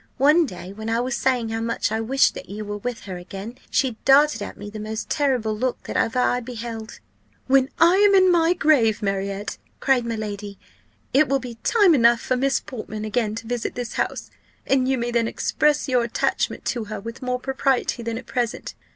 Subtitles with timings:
[0.17, 3.17] One day, when I was saying how much I wished that you were with her
[3.17, 6.99] again, she darted at me the most terrible look that ever I beheld.
[7.45, 10.57] "'When I am in my grave, Marriott,' cried my lady,
[11.13, 14.31] 'it will be time enough for Miss Portman again to visit this house,
[14.65, 18.73] and you may then express your attachment to her with more propriety than at present.